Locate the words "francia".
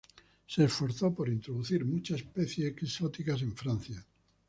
3.55-4.03